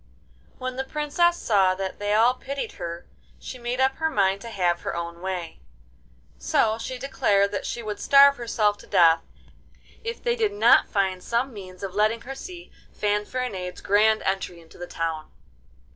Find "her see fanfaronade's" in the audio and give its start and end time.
12.21-13.81